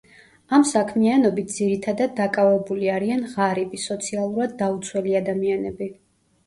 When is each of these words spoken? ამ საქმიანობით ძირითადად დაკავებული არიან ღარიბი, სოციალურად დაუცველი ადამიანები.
ამ 0.57 0.63
საქმიანობით 0.69 1.51
ძირითადად 1.57 2.17
დაკავებული 2.21 2.91
არიან 2.97 3.23
ღარიბი, 3.37 3.83
სოციალურად 3.87 4.59
დაუცველი 4.65 5.19
ადამიანები. 5.25 5.95